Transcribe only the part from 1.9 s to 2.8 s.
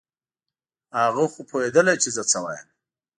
چې زه څه وایم.